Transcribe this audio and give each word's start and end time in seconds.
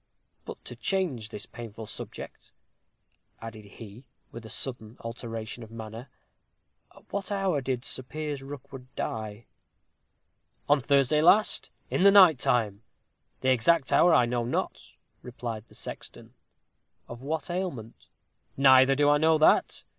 But 0.45 0.65
to 0.65 0.75
change 0.75 1.29
this 1.29 1.45
painful 1.45 1.85
subject," 1.85 2.53
added 3.39 3.65
he, 3.65 4.07
with 4.31 4.43
a 4.47 4.49
sudden 4.49 4.97
alteration 5.01 5.61
of 5.61 5.69
manner, 5.69 6.09
"at 6.95 7.03
what 7.13 7.31
hour 7.31 7.61
did 7.61 7.85
Sir 7.85 8.01
Piers 8.01 8.41
Rookwood 8.41 8.87
die?" 8.95 9.45
"On 10.67 10.81
Thursday 10.81 11.21
last, 11.21 11.69
in 11.91 12.01
the 12.01 12.09
night 12.09 12.39
time. 12.39 12.81
The 13.41 13.51
exact 13.51 13.93
hour 13.93 14.11
I 14.11 14.25
know 14.25 14.43
not," 14.43 14.93
replied 15.21 15.67
the 15.67 15.75
sexton. 15.75 16.33
"Of 17.07 17.21
what 17.21 17.51
ailment?" 17.51 18.07
"Neither 18.57 18.95
do 18.95 19.07
I 19.07 19.19
know 19.19 19.37
that. 19.37 19.83